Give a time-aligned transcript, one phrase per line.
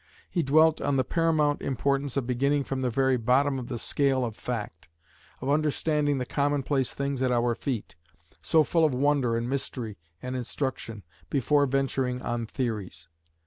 [0.31, 4.25] He dwelt on the paramount importance of beginning from the very bottom of the scale
[4.25, 4.89] of fact,
[5.41, 7.93] of understanding the commonplace things at our feet,
[8.41, 13.09] so full of wonder and mystery and instruction, before venturing on theories.